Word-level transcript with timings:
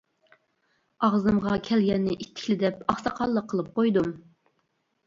ئاغزىمغا 1.07 1.59
كەلگەننى 1.67 2.17
ئىتتىكلا 2.17 2.59
دەپ، 2.65 2.83
ئاقساقاللىق 2.89 3.51
قىلىپ 3.55 3.73
قويدۇم. 3.79 4.15